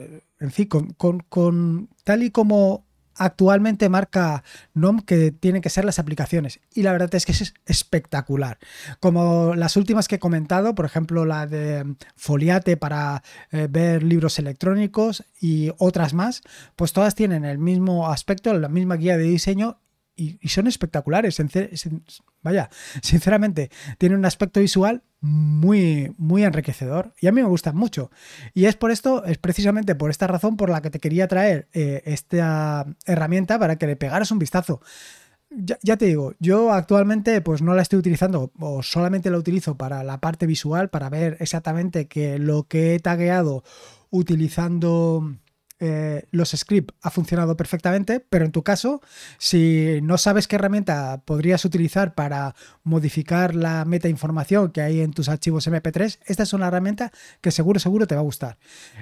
en 0.40 0.50
fin, 0.50 0.66
con, 0.66 1.20
con, 1.20 1.88
tal 2.04 2.22
y 2.22 2.30
como 2.30 2.86
actualmente 3.14 3.90
marca 3.90 4.42
NOM 4.72 5.00
que 5.00 5.32
tienen 5.32 5.60
que 5.60 5.68
ser 5.68 5.84
las 5.84 5.98
aplicaciones. 5.98 6.60
Y 6.74 6.82
la 6.82 6.92
verdad 6.92 7.14
es 7.14 7.26
que 7.26 7.32
es 7.32 7.54
espectacular. 7.66 8.58
Como 9.00 9.54
las 9.54 9.76
últimas 9.76 10.08
que 10.08 10.16
he 10.16 10.18
comentado, 10.18 10.74
por 10.74 10.86
ejemplo 10.86 11.26
la 11.26 11.46
de 11.46 11.94
Foliate 12.16 12.76
para 12.76 13.22
eh, 13.50 13.68
ver 13.70 14.02
libros 14.02 14.38
electrónicos 14.38 15.24
y 15.40 15.72
otras 15.78 16.14
más, 16.14 16.42
pues 16.74 16.92
todas 16.92 17.14
tienen 17.14 17.44
el 17.44 17.58
mismo 17.58 18.10
aspecto, 18.10 18.54
la 18.54 18.68
misma 18.68 18.96
guía 18.96 19.18
de 19.18 19.24
diseño 19.24 19.81
y, 20.16 20.48
son 20.48 20.66
espectaculares. 20.66 21.40
Vaya, 22.42 22.70
sinceramente, 23.02 23.70
tiene 23.98 24.16
un 24.16 24.24
aspecto 24.24 24.60
visual 24.60 25.02
muy, 25.20 26.14
muy 26.18 26.44
enriquecedor 26.44 27.14
y 27.20 27.28
a 27.28 27.32
mí 27.32 27.40
me 27.42 27.48
gustan 27.48 27.76
mucho. 27.76 28.10
Y 28.54 28.66
es 28.66 28.76
por 28.76 28.90
esto, 28.90 29.24
es 29.24 29.38
precisamente 29.38 29.94
por 29.94 30.10
esta 30.10 30.26
razón 30.26 30.56
por 30.56 30.70
la 30.70 30.82
que 30.82 30.90
te 30.90 30.98
quería 30.98 31.28
traer 31.28 31.68
eh, 31.72 32.02
esta 32.04 32.86
herramienta 33.06 33.58
para 33.58 33.76
que 33.76 33.86
le 33.86 33.96
pegaras 33.96 34.30
un 34.30 34.38
vistazo. 34.38 34.80
Ya, 35.54 35.98
te 35.98 36.06
digo, 36.06 36.32
yo 36.38 36.72
actualmente 36.72 37.42
pues 37.42 37.60
no 37.60 37.74
la 37.74 37.82
estoy 37.82 37.98
utilizando 37.98 38.52
o 38.58 38.82
solamente 38.82 39.30
la 39.30 39.36
utilizo 39.36 39.76
para 39.76 40.02
la 40.02 40.18
parte 40.18 40.46
visual, 40.46 40.88
para 40.88 41.10
ver 41.10 41.36
exactamente 41.40 42.08
que 42.08 42.38
lo 42.38 42.64
que 42.64 42.94
he 42.94 43.00
tagueado 43.00 43.62
utilizando 44.08 45.36
eh, 45.84 46.28
los 46.30 46.50
scripts 46.50 46.94
ha 47.02 47.10
funcionado 47.10 47.56
perfectamente, 47.56 48.20
pero 48.20 48.44
en 48.44 48.52
tu 48.52 48.62
caso, 48.62 49.02
si 49.36 49.98
no 50.04 50.16
sabes 50.16 50.46
qué 50.46 50.54
herramienta 50.54 51.22
podrías 51.24 51.64
utilizar 51.64 52.14
para 52.14 52.54
modificar 52.84 53.56
la 53.56 53.84
meta 53.84 54.08
información 54.08 54.70
que 54.70 54.80
hay 54.80 55.00
en 55.00 55.12
tus 55.12 55.28
archivos 55.28 55.66
MP3, 55.66 56.20
esta 56.24 56.44
es 56.44 56.52
una 56.52 56.68
herramienta 56.68 57.10
que 57.40 57.50
seguro, 57.50 57.80
seguro 57.80 58.06
te 58.06 58.14
va 58.14 58.20
a 58.20 58.24
gustar. 58.24 58.58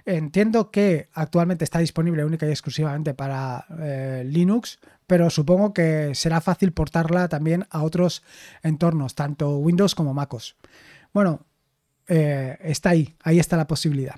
Entiendo 0.07 0.71
que 0.71 1.11
actualmente 1.13 1.65
está 1.65 1.81
disponible 1.81 2.25
única 2.25 2.47
y 2.47 2.51
exclusivamente 2.51 3.13
para 3.13 3.67
eh, 3.79 4.23
Linux, 4.25 4.79
pero 5.07 5.29
supongo 5.29 5.75
que 5.75 6.15
será 6.15 6.41
fácil 6.41 6.73
portarla 6.73 7.29
también 7.29 7.67
a 7.69 7.83
otros 7.83 8.23
entornos, 8.63 9.15
tanto 9.15 9.59
Windows 9.59 9.95
como 9.95 10.15
MacOS. 10.15 10.57
Bueno, 11.13 11.45
eh, 12.09 12.57
está 12.63 12.89
ahí, 12.89 13.15
ahí 13.23 13.39
está 13.39 13.59
la 13.59 13.67
posibilidad. 13.67 14.17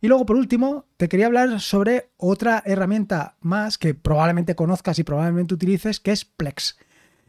Y 0.00 0.08
luego, 0.08 0.26
por 0.26 0.36
último, 0.36 0.86
te 0.96 1.08
quería 1.08 1.26
hablar 1.26 1.60
sobre 1.60 2.10
otra 2.16 2.62
herramienta 2.64 3.36
más 3.40 3.78
que 3.78 3.94
probablemente 3.94 4.54
conozcas 4.54 4.98
y 4.98 5.04
probablemente 5.04 5.54
utilices, 5.54 6.00
que 6.00 6.12
es 6.12 6.24
Plex. 6.24 6.76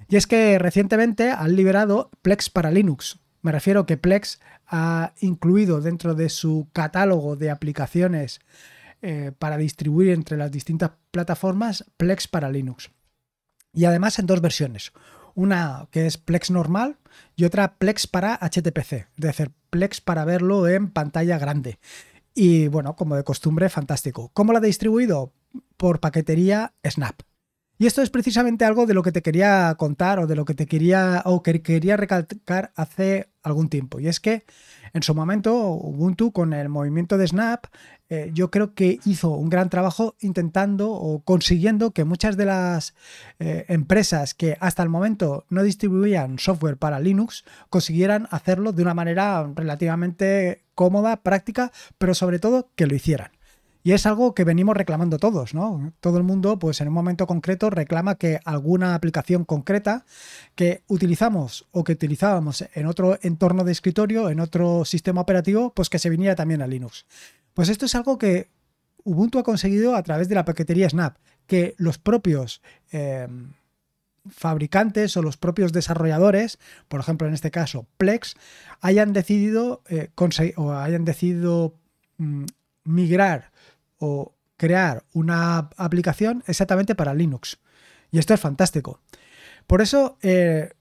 Y 0.10 0.18
es 0.18 0.28
que 0.28 0.60
recientemente 0.60 1.32
han 1.32 1.56
liberado 1.56 2.12
Plex 2.22 2.50
para 2.50 2.72
Linux. 2.72 3.20
Me 3.42 3.52
refiero 3.52 3.86
que 3.86 3.98
Plex 3.98 4.40
ha 4.68 5.14
incluido 5.20 5.82
dentro 5.82 6.16
de 6.16 6.30
su 6.30 6.68
catálogo 6.74 7.36
de 7.36 7.52
aplicaciones 7.52 8.40
eh, 9.02 9.32
para 9.38 9.58
distribuir 9.58 10.14
entre 10.14 10.38
las 10.38 10.52
distintas 10.52 10.92
plataformas 11.12 11.86
Plex 11.98 12.28
para 12.28 12.50
Linux. 12.50 12.90
Y 13.74 13.86
además 13.86 14.18
en 14.20 14.26
dos 14.26 14.42
versiones. 14.42 14.94
Una 15.36 15.88
que 15.92 16.08
es 16.08 16.18
Plex 16.18 16.50
normal 16.50 16.98
y 17.36 17.44
otra 17.44 17.76
Plex 17.78 18.08
para 18.08 18.38
HTPC, 18.38 18.94
es 18.94 19.08
decir, 19.16 19.52
Plex 19.70 20.00
para 20.00 20.24
verlo 20.24 20.68
en 20.68 20.90
pantalla 20.90 21.38
grande. 21.38 21.78
Y 22.36 22.68
bueno, 22.68 22.98
como 22.98 23.16
de 23.16 23.24
costumbre, 23.24 23.70
fantástico. 23.70 24.30
¿Cómo 24.34 24.52
lo 24.52 24.58
ha 24.58 24.62
distribuido? 24.62 25.34
Por 25.78 26.02
paquetería 26.02 26.74
Snap. 26.86 27.22
Y 27.78 27.88
esto 27.88 28.02
es 28.02 28.10
precisamente 28.10 28.64
algo 28.64 28.86
de 28.86 28.94
lo 28.94 29.04
que 29.04 29.12
te 29.12 29.22
quería 29.22 29.76
contar 29.78 30.20
o 30.20 30.28
de 30.28 30.36
lo 30.36 30.46
que 30.46 30.54
te 30.54 30.66
quería 30.66 31.22
o 31.26 31.44
que 31.44 31.62
quería 31.62 31.98
recalcar 31.98 32.72
hace 32.76 33.30
algún 33.44 33.70
tiempo. 33.70 34.00
Y 34.00 34.08
es 34.08 34.20
que 34.22 34.46
en 34.94 35.04
su 35.04 35.14
momento 35.14 35.54
Ubuntu 35.54 36.32
con 36.32 36.54
el 36.54 36.70
movimiento 36.70 37.18
de 37.18 37.28
Snap 37.28 37.66
eh, 38.08 38.32
yo 38.34 38.50
creo 38.50 38.74
que 38.76 39.00
hizo 39.06 39.32
un 39.32 39.50
gran 39.50 39.70
trabajo 39.70 40.16
intentando 40.22 40.92
o 40.92 41.22
consiguiendo 41.24 41.92
que 41.92 42.06
muchas 42.06 42.38
de 42.38 42.46
las 42.46 42.94
eh, 43.40 43.66
empresas 43.68 44.34
que 44.34 44.58
hasta 44.62 44.84
el 44.84 44.90
momento 44.90 45.46
no 45.50 45.64
distribuían 45.64 46.40
software 46.40 46.78
para 46.78 47.00
Linux 47.00 47.44
consiguieran 47.70 48.28
hacerlo 48.32 48.72
de 48.72 48.84
una 48.84 48.94
manera 48.94 49.52
relativamente 49.54 50.64
cómoda, 50.76 51.24
práctica, 51.24 51.72
pero 51.98 52.14
sobre 52.14 52.40
todo 52.40 52.70
que 52.76 52.88
lo 52.88 52.96
hicieran. 52.96 53.35
Y 53.86 53.92
es 53.92 54.08
algo 54.08 54.34
que 54.34 54.46
venimos 54.46 54.76
reclamando 54.76 55.20
todos, 55.20 55.54
¿no? 55.54 55.94
Todo 56.00 56.18
el 56.18 56.24
mundo, 56.24 56.58
pues 56.58 56.82
en 56.82 56.88
un 56.88 56.96
momento 56.96 57.28
concreto, 57.28 57.70
reclama 57.70 58.16
que 58.16 58.40
alguna 58.44 58.96
aplicación 58.96 59.46
concreta 59.46 60.08
que 60.56 60.82
utilizamos 60.88 61.68
o 61.70 61.84
que 61.84 61.92
utilizábamos 61.92 62.66
en 62.74 62.88
otro 62.88 63.20
entorno 63.22 63.64
de 63.64 63.72
escritorio, 63.72 64.32
en 64.32 64.40
otro 64.40 64.86
sistema 64.86 65.22
operativo, 65.22 65.72
pues 65.72 65.92
que 65.92 66.00
se 66.00 66.10
viniera 66.10 66.34
también 66.34 66.64
a 66.64 66.68
Linux. 66.68 67.06
Pues 67.54 67.70
esto 67.70 67.86
es 67.86 67.94
algo 67.94 68.18
que 68.18 68.50
Ubuntu 69.04 69.38
ha 69.38 69.44
conseguido 69.44 69.96
a 69.96 70.02
través 70.02 70.30
de 70.30 70.36
la 70.36 70.46
paquetería 70.46 70.90
Snap, 70.90 71.18
que 71.46 71.76
los 71.78 72.00
propios 72.00 72.64
eh, 72.92 73.28
fabricantes 74.28 75.16
o 75.16 75.22
los 75.22 75.38
propios 75.38 75.74
desarrolladores, 75.74 76.58
por 76.88 77.02
ejemplo 77.02 77.28
en 77.28 77.36
este 77.36 77.52
caso 77.52 77.86
Plex, 77.98 78.34
hayan 78.82 79.14
decidido 79.14 79.84
eh, 79.90 80.10
o 80.56 80.72
hayan 80.74 81.06
decidido 81.06 81.76
mm, 82.18 82.46
migrar 82.84 83.54
o 84.00 84.36
crear 84.58 85.04
una 85.14 85.70
aplicación 85.78 86.44
exactamente 86.48 86.96
para 86.96 87.14
Linux. 87.14 87.60
Y 88.12 88.20
esto 88.20 88.34
es 88.34 88.40
fantástico. 88.40 89.02
Por 89.68 89.82
eso, 89.82 90.18
eh, 90.22 90.72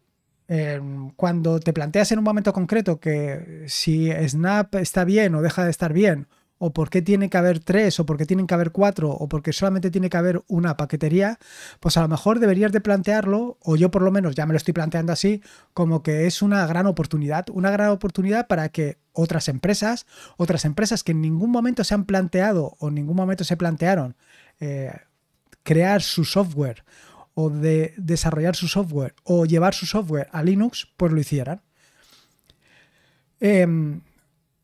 cuando 1.16 1.58
te 1.58 1.72
planteas 1.72 2.12
en 2.12 2.18
un 2.18 2.24
momento 2.24 2.52
concreto 2.52 3.00
que 3.00 3.64
si 3.66 4.10
Snap 4.28 4.74
está 4.76 5.04
bien 5.04 5.34
o 5.34 5.42
deja 5.42 5.64
de 5.64 5.70
estar 5.70 5.92
bien, 5.92 6.28
o 6.58 6.72
por 6.72 6.90
qué 6.90 7.02
tiene 7.02 7.28
que 7.28 7.36
haber 7.36 7.60
tres, 7.60 7.98
o 8.00 8.06
por 8.06 8.16
qué 8.16 8.26
tienen 8.26 8.46
que 8.46 8.54
haber 8.54 8.70
cuatro, 8.70 9.10
o 9.10 9.28
porque 9.28 9.52
solamente 9.52 9.90
tiene 9.90 10.08
que 10.08 10.16
haber 10.16 10.42
una 10.46 10.76
paquetería, 10.76 11.38
pues 11.80 11.96
a 11.96 12.02
lo 12.02 12.08
mejor 12.08 12.38
deberías 12.38 12.72
de 12.72 12.80
plantearlo, 12.80 13.58
o 13.60 13.76
yo 13.76 13.90
por 13.90 14.02
lo 14.02 14.10
menos 14.10 14.34
ya 14.34 14.46
me 14.46 14.52
lo 14.52 14.58
estoy 14.58 14.72
planteando 14.72 15.12
así, 15.12 15.42
como 15.72 16.02
que 16.02 16.26
es 16.26 16.42
una 16.42 16.66
gran 16.66 16.86
oportunidad, 16.86 17.46
una 17.52 17.70
gran 17.70 17.90
oportunidad 17.90 18.46
para 18.46 18.68
que 18.68 18.98
otras 19.12 19.48
empresas, 19.48 20.06
otras 20.36 20.64
empresas 20.64 21.04
que 21.04 21.12
en 21.12 21.20
ningún 21.20 21.50
momento 21.50 21.84
se 21.84 21.94
han 21.94 22.04
planteado 22.04 22.76
o 22.78 22.88
en 22.88 22.94
ningún 22.94 23.16
momento 23.16 23.44
se 23.44 23.56
plantearon 23.56 24.16
eh, 24.60 24.92
crear 25.62 26.02
su 26.02 26.24
software 26.24 26.84
o 27.34 27.50
de 27.50 27.94
desarrollar 27.96 28.56
su 28.56 28.68
software 28.68 29.14
o 29.24 29.44
llevar 29.44 29.74
su 29.74 29.86
software 29.86 30.28
a 30.32 30.42
Linux, 30.42 30.88
pues 30.96 31.12
lo 31.12 31.20
hicieran. 31.20 31.62
Em, 33.40 34.00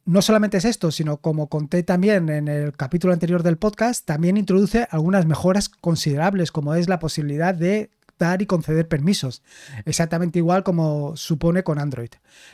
no 0.05 0.23
solamente 0.23 0.57
es 0.57 0.65
esto, 0.65 0.91
sino 0.91 1.19
como 1.19 1.49
conté 1.49 1.83
también 1.83 2.29
en 2.29 2.49
el 2.49 2.73
capítulo 2.73 3.13
anterior 3.13 3.43
del 3.43 3.59
podcast, 3.59 4.05
también 4.07 4.37
introduce 4.37 4.87
algunas 4.91 5.27
mejoras 5.27 5.69
considerables, 5.69 6.53
como 6.53 6.75
es 6.75 6.89
la 6.89 6.99
posibilidad 6.99 7.55
de 7.55 7.91
dar 8.21 8.43
y 8.43 8.47
conceder 8.47 8.87
permisos, 8.87 9.43
exactamente 9.87 10.39
igual 10.39 10.63
como 10.63 11.17
supone 11.17 11.65
con 11.65 11.79
Android. 11.79 12.11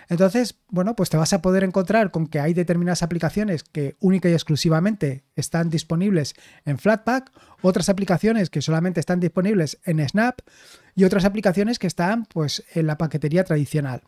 Entonces, 0.09 0.61
bueno, 0.69 0.95
pues 0.95 1.11
te 1.11 1.17
vas 1.17 1.33
a 1.33 1.43
poder 1.43 1.65
encontrar 1.65 2.12
con 2.12 2.29
que 2.29 2.38
hay 2.38 2.55
determinadas 2.55 3.03
aplicaciones 3.03 3.65
que 3.65 3.97
única 3.99 4.29
y 4.29 4.33
exclusivamente 4.33 5.25
están 5.35 5.69
disponibles 5.69 6.35
en 6.65 6.79
Flatpak, 6.79 7.33
otras 7.62 7.88
aplicaciones 7.88 8.49
que 8.49 8.62
solamente 8.62 9.00
están 9.00 9.19
disponibles 9.19 9.79
en 9.85 10.09
Snap 10.09 10.38
y 10.95 11.05
otras 11.05 11.25
aplicaciones 11.25 11.79
que 11.79 11.88
están 11.88 12.26
pues 12.26 12.62
en 12.75 12.87
la 12.87 12.97
paquetería 12.97 13.43
tradicional. 13.43 14.03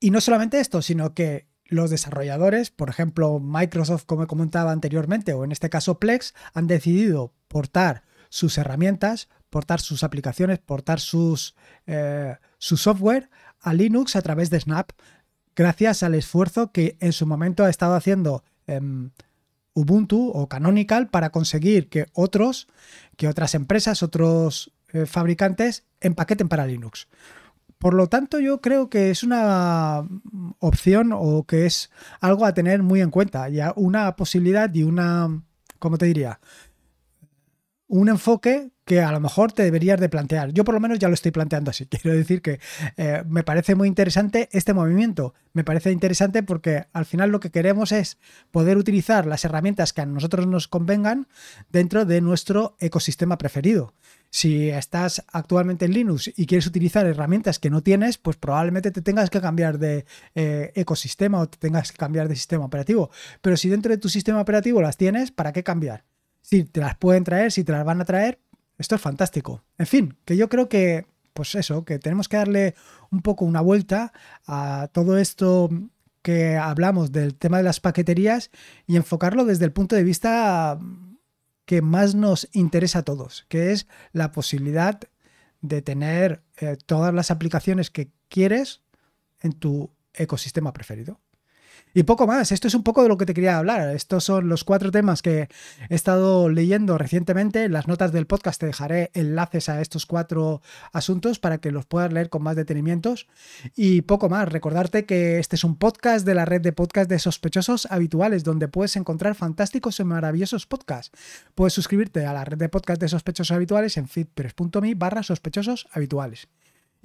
Y 0.00 0.10
no 0.10 0.20
solamente 0.20 0.60
esto, 0.60 0.80
sino 0.80 1.14
que 1.14 1.46
los 1.68 1.90
desarrolladores, 1.90 2.70
por 2.70 2.88
ejemplo 2.88 3.40
Microsoft 3.40 4.04
como 4.06 4.26
comentaba 4.26 4.72
anteriormente, 4.72 5.32
o 5.34 5.44
en 5.44 5.52
este 5.52 5.70
caso 5.70 5.98
Plex, 5.98 6.34
han 6.54 6.66
decidido 6.66 7.32
portar 7.48 8.02
sus 8.28 8.58
herramientas, 8.58 9.28
portar 9.50 9.80
sus 9.80 10.02
aplicaciones, 10.02 10.58
portar 10.58 11.00
sus, 11.00 11.54
eh, 11.86 12.36
su 12.58 12.76
software 12.76 13.30
a 13.60 13.72
Linux 13.72 14.16
a 14.16 14.22
través 14.22 14.50
de 14.50 14.60
Snap, 14.60 14.90
gracias 15.54 16.02
al 16.02 16.14
esfuerzo 16.14 16.70
que 16.72 16.96
en 17.00 17.12
su 17.12 17.26
momento 17.26 17.64
ha 17.64 17.70
estado 17.70 17.94
haciendo 17.94 18.44
em, 18.66 19.10
Ubuntu 19.74 20.30
o 20.30 20.48
Canonical 20.48 21.08
para 21.08 21.30
conseguir 21.30 21.90
que 21.90 22.06
otros, 22.14 22.66
que 23.16 23.28
otras 23.28 23.54
empresas, 23.54 24.02
otros 24.02 24.72
eh, 24.92 25.04
fabricantes 25.04 25.84
empaqueten 26.00 26.48
para 26.48 26.66
Linux. 26.66 27.08
Por 27.78 27.94
lo 27.94 28.06
tanto, 28.08 28.40
yo 28.40 28.60
creo 28.60 28.88
que 28.88 29.10
es 29.10 29.22
una 29.22 30.06
opción 30.60 31.10
o 31.12 31.44
que 31.44 31.66
es 31.66 31.90
algo 32.20 32.46
a 32.46 32.54
tener 32.54 32.82
muy 32.82 33.00
en 33.00 33.10
cuenta, 33.10 33.48
ya 33.48 33.72
una 33.76 34.16
posibilidad 34.16 34.72
y 34.72 34.82
una, 34.82 35.42
¿cómo 35.78 35.98
te 35.98 36.06
diría? 36.06 36.40
Un 37.88 38.08
enfoque 38.08 38.70
que 38.86 39.00
a 39.00 39.10
lo 39.10 39.18
mejor 39.18 39.52
te 39.52 39.64
deberías 39.64 39.98
de 39.98 40.08
plantear. 40.08 40.52
Yo 40.52 40.64
por 40.64 40.72
lo 40.72 40.80
menos 40.80 41.00
ya 41.00 41.08
lo 41.08 41.14
estoy 41.14 41.32
planteando 41.32 41.72
así. 41.72 41.86
Quiero 41.90 42.16
decir 42.16 42.40
que 42.40 42.60
eh, 42.96 43.24
me 43.28 43.42
parece 43.42 43.74
muy 43.74 43.88
interesante 43.88 44.48
este 44.52 44.72
movimiento. 44.72 45.34
Me 45.52 45.64
parece 45.64 45.90
interesante 45.90 46.44
porque 46.44 46.86
al 46.92 47.04
final 47.04 47.30
lo 47.30 47.40
que 47.40 47.50
queremos 47.50 47.90
es 47.90 48.16
poder 48.52 48.78
utilizar 48.78 49.26
las 49.26 49.44
herramientas 49.44 49.92
que 49.92 50.02
a 50.02 50.06
nosotros 50.06 50.46
nos 50.46 50.68
convengan 50.68 51.26
dentro 51.68 52.04
de 52.04 52.20
nuestro 52.20 52.76
ecosistema 52.78 53.38
preferido. 53.38 53.92
Si 54.30 54.68
estás 54.70 55.24
actualmente 55.32 55.84
en 55.84 55.92
Linux 55.92 56.30
y 56.36 56.46
quieres 56.46 56.66
utilizar 56.66 57.06
herramientas 57.06 57.58
que 57.58 57.70
no 57.70 57.82
tienes, 57.82 58.18
pues 58.18 58.36
probablemente 58.36 58.90
te 58.90 59.02
tengas 59.02 59.30
que 59.30 59.40
cambiar 59.40 59.78
de 59.78 60.04
eh, 60.34 60.72
ecosistema 60.74 61.40
o 61.40 61.48
te 61.48 61.58
tengas 61.58 61.92
que 61.92 61.98
cambiar 61.98 62.28
de 62.28 62.36
sistema 62.36 62.64
operativo. 62.64 63.10
Pero 63.40 63.56
si 63.56 63.68
dentro 63.68 63.90
de 63.90 63.98
tu 63.98 64.08
sistema 64.08 64.40
operativo 64.40 64.82
las 64.82 64.96
tienes, 64.96 65.30
¿para 65.30 65.52
qué 65.52 65.62
cambiar? 65.62 66.04
Si 66.42 66.64
te 66.64 66.80
las 66.80 66.96
pueden 66.96 67.24
traer, 67.24 67.50
si 67.50 67.64
te 67.64 67.72
las 67.72 67.84
van 67.84 68.00
a 68.00 68.04
traer, 68.04 68.38
esto 68.78 68.94
es 68.94 69.00
fantástico. 69.00 69.64
En 69.78 69.86
fin, 69.86 70.16
que 70.24 70.36
yo 70.36 70.48
creo 70.48 70.68
que, 70.68 71.06
pues 71.32 71.54
eso, 71.54 71.84
que 71.84 71.98
tenemos 71.98 72.28
que 72.28 72.36
darle 72.36 72.74
un 73.10 73.22
poco 73.22 73.44
una 73.44 73.60
vuelta 73.60 74.12
a 74.46 74.88
todo 74.92 75.18
esto 75.18 75.70
que 76.22 76.56
hablamos 76.56 77.12
del 77.12 77.36
tema 77.36 77.58
de 77.58 77.62
las 77.62 77.80
paqueterías 77.80 78.50
y 78.86 78.96
enfocarlo 78.96 79.44
desde 79.44 79.64
el 79.64 79.72
punto 79.72 79.94
de 79.96 80.02
vista 80.02 80.78
que 81.66 81.82
más 81.82 82.14
nos 82.14 82.48
interesa 82.52 83.00
a 83.00 83.02
todos, 83.02 83.44
que 83.48 83.72
es 83.72 83.86
la 84.12 84.32
posibilidad 84.32 85.00
de 85.60 85.82
tener 85.82 86.42
eh, 86.56 86.76
todas 86.86 87.12
las 87.12 87.30
aplicaciones 87.30 87.90
que 87.90 88.10
quieres 88.28 88.82
en 89.40 89.52
tu 89.52 89.90
ecosistema 90.14 90.72
preferido. 90.72 91.20
Y 91.94 92.02
poco 92.02 92.26
más, 92.26 92.52
esto 92.52 92.68
es 92.68 92.74
un 92.74 92.82
poco 92.82 93.02
de 93.02 93.08
lo 93.08 93.16
que 93.16 93.24
te 93.24 93.32
quería 93.32 93.56
hablar. 93.56 93.88
Estos 93.88 94.24
son 94.24 94.48
los 94.48 94.64
cuatro 94.64 94.90
temas 94.90 95.22
que 95.22 95.48
he 95.88 95.94
estado 95.94 96.50
leyendo 96.50 96.98
recientemente. 96.98 97.64
En 97.64 97.72
las 97.72 97.88
notas 97.88 98.12
del 98.12 98.26
podcast 98.26 98.60
te 98.60 98.66
dejaré 98.66 99.10
enlaces 99.14 99.70
a 99.70 99.80
estos 99.80 100.04
cuatro 100.04 100.60
asuntos 100.92 101.38
para 101.38 101.58
que 101.58 101.70
los 101.70 101.86
puedas 101.86 102.12
leer 102.12 102.28
con 102.28 102.42
más 102.42 102.54
detenimientos. 102.54 103.28
Y 103.74 104.02
poco 104.02 104.28
más, 104.28 104.50
recordarte 104.50 105.06
que 105.06 105.38
este 105.38 105.56
es 105.56 105.64
un 105.64 105.76
podcast 105.76 106.26
de 106.26 106.34
la 106.34 106.44
red 106.44 106.60
de 106.60 106.72
podcast 106.72 107.08
de 107.08 107.18
sospechosos 107.18 107.86
habituales, 107.90 108.44
donde 108.44 108.68
puedes 108.68 108.96
encontrar 108.96 109.34
fantásticos 109.34 109.98
y 109.98 110.04
maravillosos 110.04 110.66
podcasts. 110.66 111.16
Puedes 111.54 111.72
suscribirte 111.72 112.26
a 112.26 112.32
la 112.34 112.44
red 112.44 112.58
de 112.58 112.68
podcast 112.68 113.00
de 113.00 113.08
sospechosos 113.08 113.56
habituales 113.56 113.96
en 113.96 114.06
feedpress.me 114.06 114.94
barra 114.94 115.22
sospechosos 115.22 115.88
habituales. 115.92 116.48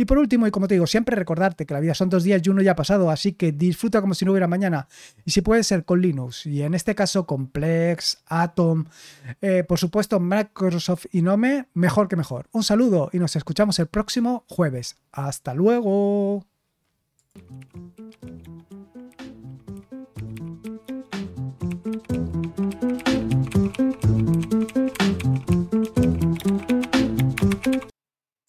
Y 0.02 0.06
por 0.06 0.18
último, 0.18 0.48
y 0.48 0.52
como 0.52 0.68
te 0.68 0.74
digo, 0.74 0.88
siempre 0.88 1.16
recordarte 1.16 1.68
que 1.68 1.76
la 1.76 1.80
vida 1.80 1.94
son 1.94 2.10
dos 2.10 2.24
días 2.24 2.42
y 2.44 2.50
uno 2.50 2.64
ya 2.64 2.72
ha 2.72 2.76
pasado, 2.76 3.12
así 3.12 3.34
que 3.34 3.52
disfruta 3.52 4.02
como 4.02 4.16
si 4.16 4.26
no 4.26 4.32
hubiera 4.32 4.48
mañana. 4.48 4.88
Y 5.26 5.30
si 5.30 5.42
puede 5.42 5.64
ser 5.64 5.86
con 5.86 6.02
Linux, 6.02 6.48
y 6.48 6.64
en 6.64 6.74
este 6.74 6.96
caso 6.96 7.28
con 7.28 7.46
Plex, 7.46 8.18
Atom, 8.26 8.86
eh, 9.44 9.64
por 9.64 9.78
supuesto 9.78 10.20
Microsoft 10.20 11.06
y 11.12 11.22
Nome, 11.22 11.68
mejor 11.76 12.08
que 12.08 12.16
mejor. 12.16 12.48
Un 12.52 12.64
saludo 12.64 13.12
y 13.14 13.20
nos 13.20 13.36
escuchamos 13.36 13.78
el 13.78 13.86
próximo 13.86 14.44
jueves. 14.48 14.98
Hasta 15.12 15.54
luego. 15.54 16.48